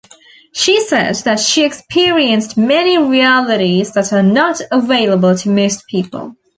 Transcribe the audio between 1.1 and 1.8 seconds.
that she